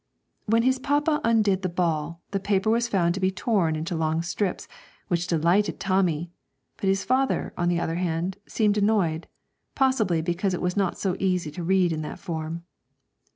When 0.47 0.63
his 0.63 0.79
papa 0.79 1.21
undid 1.23 1.61
the 1.61 1.69
ball, 1.69 2.23
the 2.31 2.39
paper 2.39 2.71
was 2.71 2.87
found 2.87 3.13
to 3.13 3.19
be 3.19 3.29
torn 3.29 3.75
into 3.75 3.95
long 3.95 4.23
strips, 4.23 4.67
which 5.09 5.27
delighted 5.27 5.79
Tommy; 5.79 6.31
but 6.77 6.87
his 6.87 7.03
father, 7.05 7.53
on 7.55 7.69
the 7.69 7.79
other 7.79 7.97
hand, 7.97 8.39
seemed 8.47 8.79
annoyed, 8.79 9.27
possibly 9.75 10.23
because 10.23 10.55
it 10.55 10.59
was 10.61 10.75
not 10.75 10.97
so 10.97 11.15
easy 11.19 11.51
to 11.51 11.63
read 11.63 11.93
in 11.93 12.01
that 12.01 12.17
form. 12.17 12.63